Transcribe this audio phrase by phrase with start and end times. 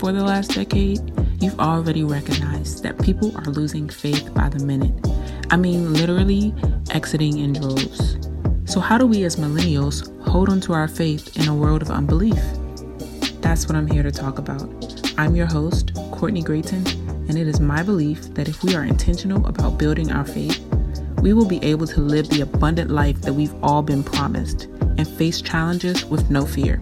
[0.00, 0.98] for the last decade,
[1.42, 4.94] you've already recognized that people are losing faith by the minute.
[5.50, 6.54] I mean, literally
[6.90, 8.16] exiting in droves.
[8.64, 11.90] So, how do we as millennials hold on to our faith in a world of
[11.90, 12.42] unbelief?
[13.42, 14.62] That's what I'm here to talk about.
[15.18, 16.86] I'm your host, Courtney Grayton,
[17.28, 20.66] and it is my belief that if we are intentional about building our faith,
[21.20, 24.62] we will be able to live the abundant life that we've all been promised
[24.96, 26.80] and face challenges with no fear.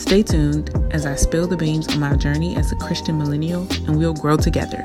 [0.00, 3.98] Stay tuned as I spill the beans on my journey as a Christian millennial, and
[3.98, 4.78] we'll grow together.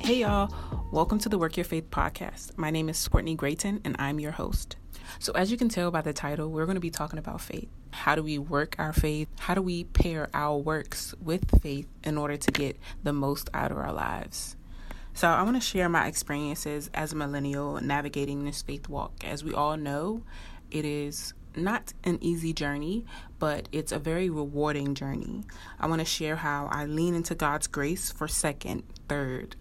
[0.00, 0.50] Hey, y'all.
[0.90, 2.56] Welcome to the Work Your Faith podcast.
[2.56, 4.76] My name is Courtney Grayton, and I'm your host.
[5.18, 7.68] So, as you can tell by the title, we're going to be talking about faith.
[7.90, 9.28] How do we work our faith?
[9.40, 13.70] How do we pair our works with faith in order to get the most out
[13.70, 14.56] of our lives?
[15.12, 19.12] So, I want to share my experiences as a millennial navigating this faith walk.
[19.22, 20.22] As we all know,
[20.70, 23.04] it is not an easy journey,
[23.38, 25.42] but it's a very rewarding journey.
[25.80, 29.56] I want to share how I lean into God's grace for second, third,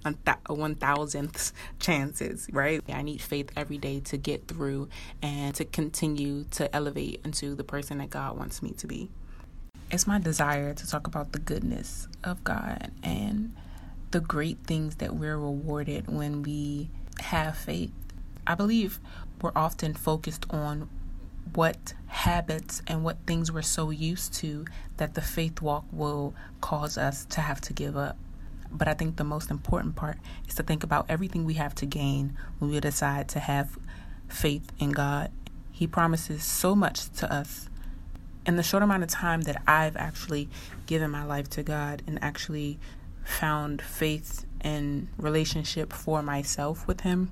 [0.48, 2.82] one thousandth chances, right?
[2.90, 4.90] I need faith every day to get through
[5.22, 9.10] and to continue to elevate into the person that God wants me to be.
[9.90, 13.56] It's my desire to talk about the goodness of God and
[14.12, 16.90] the great things that we're rewarded when we
[17.22, 17.94] have faith.
[18.46, 19.00] I believe
[19.42, 20.90] we're often focused on
[21.56, 24.66] what habits and what things we're so used to
[24.98, 28.18] that the faith walk will cause us to have to give up.
[28.72, 31.86] But I think the most important part is to think about everything we have to
[31.86, 33.78] gain when we decide to have
[34.28, 35.32] faith in God.
[35.72, 37.70] He promises so much to us.
[38.46, 40.50] In the short amount of time that I've actually
[40.86, 42.80] given my life to God and actually
[43.24, 47.32] found faith and relationship for myself with Him,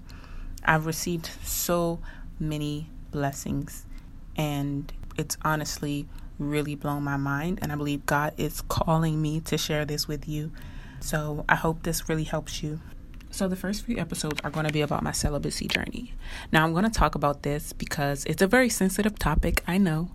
[0.63, 1.99] I've received so
[2.39, 3.85] many blessings
[4.35, 6.07] and it's honestly
[6.39, 7.59] really blown my mind.
[7.61, 10.51] And I believe God is calling me to share this with you.
[10.99, 12.79] So I hope this really helps you.
[13.35, 16.13] So, the first few episodes are going to be about my celibacy journey.
[16.53, 20.11] Now, I'm going to talk about this because it's a very sensitive topic, I know,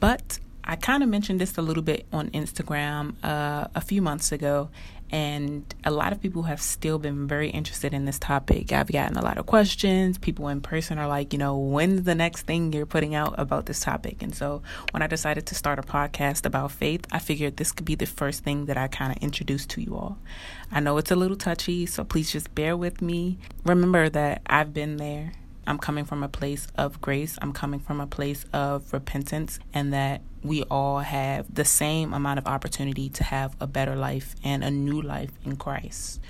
[0.00, 4.32] but I kind of mentioned this a little bit on Instagram uh, a few months
[4.32, 4.70] ago,
[5.12, 8.72] and a lot of people have still been very interested in this topic.
[8.72, 10.16] I've gotten a lot of questions.
[10.16, 13.66] People in person are like, you know, when's the next thing you're putting out about
[13.66, 14.22] this topic?
[14.22, 17.84] And so when I decided to start a podcast about faith, I figured this could
[17.84, 20.16] be the first thing that I kind of introduce to you all.
[20.70, 23.38] I know it's a little touchy, so please just bear with me.
[23.66, 25.32] Remember that I've been there.
[25.66, 27.38] I'm coming from a place of grace.
[27.40, 32.38] I'm coming from a place of repentance, and that we all have the same amount
[32.38, 36.20] of opportunity to have a better life and a new life in Christ.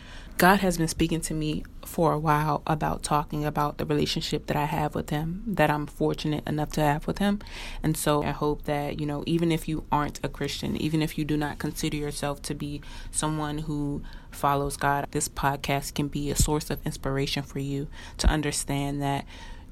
[0.43, 4.57] God has been speaking to me for a while about talking about the relationship that
[4.57, 7.39] I have with Him, that I'm fortunate enough to have with Him.
[7.81, 11.17] And so I hope that, you know, even if you aren't a Christian, even if
[11.17, 12.81] you do not consider yourself to be
[13.13, 14.03] someone who
[14.33, 17.87] follows God, this podcast can be a source of inspiration for you
[18.19, 19.25] to understand that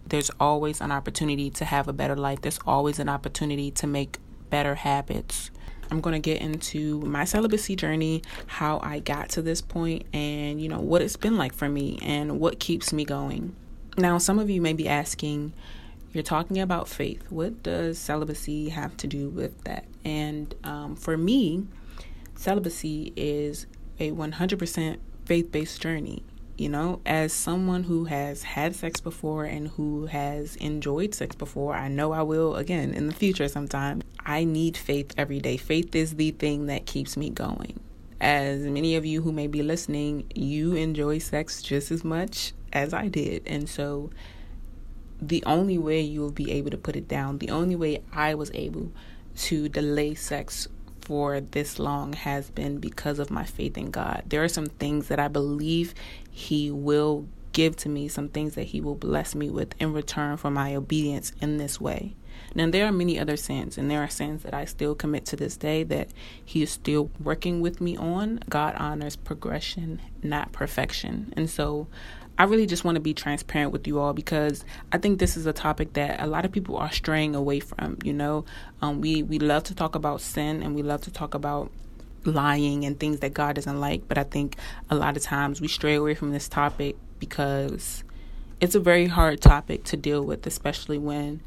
[0.06, 4.18] there's always an opportunity to have a better life, there's always an opportunity to make
[4.50, 5.50] better habits
[5.90, 10.60] I'm going to get into my celibacy journey, how I got to this point, and
[10.60, 13.54] you know, what it's been like for me and what keeps me going.
[13.98, 15.52] Now, some of you may be asking,
[16.12, 17.30] you're talking about faith.
[17.30, 19.84] What does celibacy have to do with that?
[20.04, 21.66] And um, for me,
[22.36, 23.66] celibacy is
[23.98, 26.24] a 100% faith based journey.
[26.60, 31.74] You know, as someone who has had sex before and who has enjoyed sex before,
[31.74, 34.02] I know I will again in the future sometime.
[34.26, 35.56] I need faith every day.
[35.56, 37.80] Faith is the thing that keeps me going.
[38.20, 42.92] As many of you who may be listening, you enjoy sex just as much as
[42.92, 43.42] I did.
[43.46, 44.10] And so
[45.18, 48.34] the only way you will be able to put it down, the only way I
[48.34, 48.92] was able
[49.34, 50.68] to delay sex
[51.10, 54.22] for this long has been because of my faith in God.
[54.28, 55.92] There are some things that I believe
[56.30, 60.36] He will give to me, some things that He will bless me with in return
[60.36, 62.14] for my obedience in this way.
[62.54, 65.36] Now, there are many other sins, and there are sins that I still commit to
[65.36, 66.08] this day that
[66.44, 68.40] He is still working with me on.
[68.48, 71.32] God honors progression, not perfection.
[71.36, 71.86] And so
[72.40, 75.44] I really just want to be transparent with you all because I think this is
[75.44, 77.98] a topic that a lot of people are straying away from.
[78.02, 78.46] You know,
[78.80, 81.70] um, we we love to talk about sin and we love to talk about
[82.24, 84.56] lying and things that God doesn't like, but I think
[84.88, 88.04] a lot of times we stray away from this topic because
[88.60, 91.40] it's a very hard topic to deal with, especially when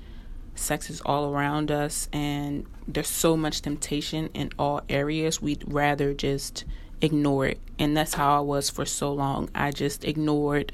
[0.56, 5.42] sex is all around us and there's so much temptation in all areas.
[5.42, 6.66] We'd rather just
[7.02, 7.60] ignore it.
[7.80, 9.50] And that's how I was for so long.
[9.54, 10.74] I just ignored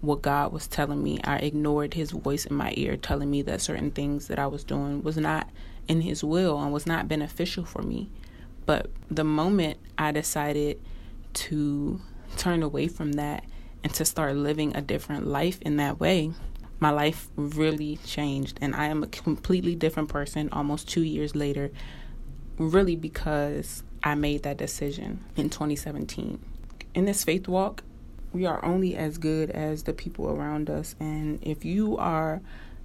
[0.00, 1.20] what God was telling me.
[1.24, 4.64] I ignored his voice in my ear telling me that certain things that I was
[4.64, 5.48] doing was not
[5.88, 8.10] in his will and was not beneficial for me.
[8.66, 10.80] But the moment I decided
[11.32, 12.00] to
[12.36, 13.44] turn away from that
[13.82, 16.32] and to start living a different life in that way,
[16.80, 18.58] my life really changed.
[18.60, 21.70] And I am a completely different person almost two years later,
[22.58, 26.40] really because I made that decision in 2017.
[26.94, 27.84] In this faith walk,
[28.32, 30.96] we are only as good as the people around us.
[30.98, 32.40] And if you are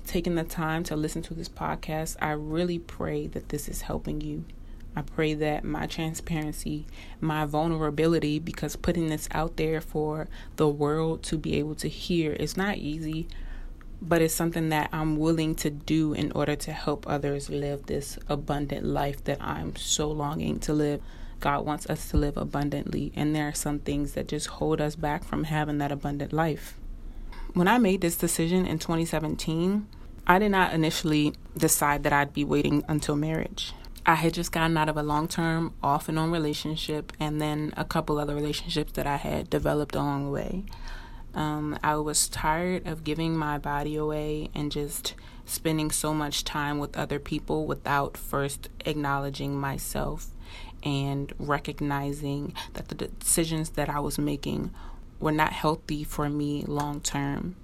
[0.06, 4.22] taking the time to listen to this podcast, I really pray that this is helping
[4.22, 4.46] you.
[4.96, 6.86] I pray that my transparency,
[7.20, 12.32] my vulnerability, because putting this out there for the world to be able to hear
[12.32, 13.28] is not easy,
[14.02, 18.18] but it's something that I'm willing to do in order to help others live this
[18.28, 21.02] abundant life that I'm so longing to live.
[21.40, 24.96] God wants us to live abundantly, and there are some things that just hold us
[24.96, 26.76] back from having that abundant life.
[27.54, 29.88] When I made this decision in 2017,
[30.28, 33.74] I did not initially decide that I'd be waiting until marriage.
[34.08, 37.74] I had just gotten out of a long term off and on relationship, and then
[37.78, 40.64] a couple other relationships that I had developed along the way.
[41.36, 45.16] Um, I was tired of giving my body away and just
[45.46, 50.28] spending so much time with other people without first acknowledging myself
[50.82, 54.72] and recognizing that the decisions that I was making
[55.20, 57.56] were not healthy for me long term.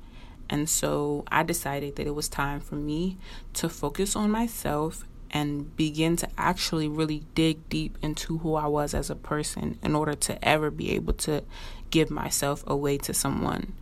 [0.49, 3.17] And so I decided that it was time for me
[3.53, 8.93] to focus on myself and begin to actually really dig deep into who I was
[8.93, 11.43] as a person in order to ever be able to
[11.91, 13.73] give myself away to someone.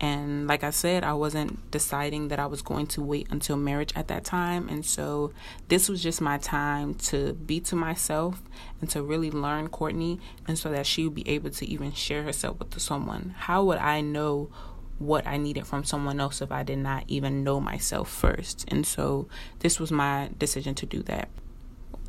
[0.00, 3.92] And like I said, I wasn't deciding that I was going to wait until marriage
[3.96, 4.68] at that time.
[4.68, 5.32] And so
[5.68, 8.40] this was just my time to be to myself
[8.80, 12.22] and to really learn Courtney and so that she would be able to even share
[12.22, 13.34] herself with someone.
[13.36, 14.50] How would I know
[14.98, 18.66] what I needed from someone else if I did not even know myself first?
[18.68, 19.28] And so
[19.60, 21.28] this was my decision to do that.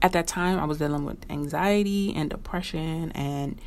[0.02, 3.60] At that time, I was dealing with anxiety and depression and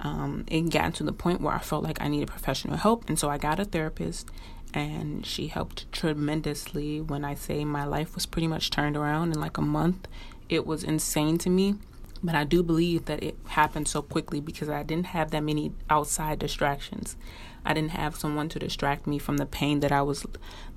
[0.00, 3.18] um, it got to the point where I felt like I needed professional help, and
[3.18, 4.28] so I got a therapist,
[4.72, 7.00] and she helped tremendously.
[7.00, 10.08] When I say my life was pretty much turned around in like a month,
[10.48, 11.74] it was insane to me.
[12.22, 15.72] But I do believe that it happened so quickly because I didn't have that many
[15.88, 17.16] outside distractions.
[17.64, 20.26] I didn't have someone to distract me from the pain that I was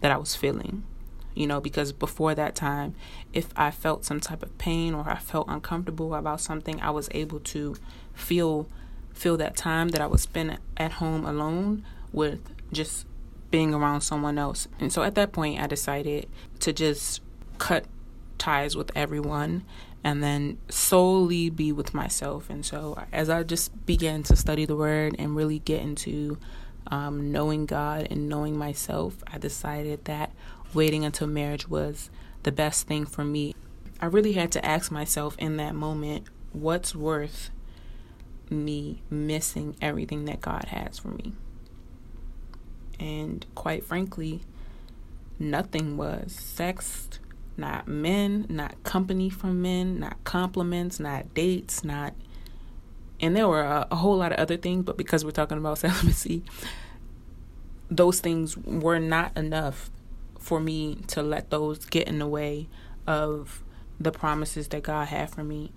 [0.02, 0.84] that I was feeling.
[1.34, 2.94] You know, because before that time,
[3.34, 7.10] if I felt some type of pain or I felt uncomfortable about something, I was
[7.12, 7.76] able to
[8.14, 8.68] feel
[9.13, 13.06] fill that time that I would spend at home alone with just
[13.51, 14.68] being around someone else.
[14.80, 16.27] And so at that point, I decided
[16.60, 17.21] to just
[17.60, 17.86] cut
[18.38, 19.63] ties with everyone
[20.04, 22.50] and then solely be with myself.
[22.50, 26.38] And so as I just began to study the word and really get into
[26.88, 30.31] um, knowing God and knowing myself, I decided that
[30.74, 32.09] waiting until marriage was
[32.44, 33.56] the best thing for me.
[34.01, 37.51] I really had to ask myself in that moment what's worth
[38.50, 41.34] me missing everything that God has for me.
[43.00, 44.42] And quite frankly,
[45.40, 47.19] nothing was sex,
[47.57, 52.14] not men, not company from men, not compliments, not dates, not.
[53.19, 55.78] And there were a, a whole lot of other things, but because we're talking about
[55.80, 56.44] celibacy,
[57.90, 59.90] those things were not enough
[60.40, 62.68] for me to let those get in the way
[63.07, 63.64] of
[64.00, 65.71] the promises that God had for me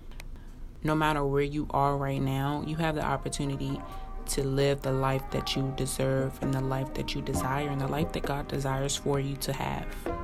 [0.87, 3.79] no matter where you are right now, you have the opportunity
[4.25, 7.87] to live the life that you deserve and the life that you desire and the
[7.87, 10.16] life that God desires for you to have.